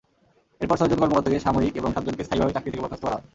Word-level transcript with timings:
এরপর 0.61 0.77
ছয়জন 0.79 0.99
কর্মকর্তাকে 1.01 1.39
সাময়িক 1.39 1.73
এবং 1.75 1.89
সাতজনকে 1.91 2.23
স্থায়ীভাবে 2.25 2.55
চাকরি 2.55 2.69
থেকে 2.69 2.83
বরখাস্ত 2.83 3.03
করা 3.05 3.15
হয়। 3.15 3.25